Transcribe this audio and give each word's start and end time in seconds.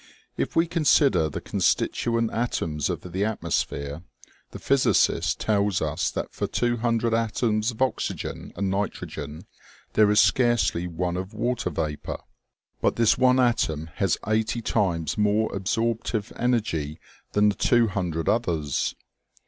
If 0.35 0.55
we 0.55 0.65
consider 0.65 1.29
the 1.29 1.41
constituent 1.41 2.31
atoms 2.33 2.89
of 2.89 3.11
the 3.11 3.23
atmosphere, 3.23 4.01
the 4.49 4.57
physicist 4.57 5.39
tells 5.39 5.79
us 5.79 6.09
that 6.09 6.33
for 6.33 6.47
two 6.47 6.77
hundred 6.77 7.13
atoms 7.13 7.69
of 7.69 7.83
oxygen 7.83 8.51
and 8.55 8.67
nitrogen 8.71 9.45
there 9.93 10.09
is 10.09 10.19
scarcely 10.19 10.87
one 10.87 11.17
of 11.17 11.35
water 11.35 11.69
vapor; 11.69 12.17
but 12.81 12.95
this 12.95 13.15
one 13.19 13.39
atom 13.39 13.91
has 13.97 14.17
eighty 14.27 14.59
times 14.63 15.19
more 15.19 15.55
absorptive 15.55 16.33
energy 16.35 16.99
than 17.33 17.49
the 17.49 17.55
two 17.55 17.85
hundred 17.85 18.27
others. 18.27 18.95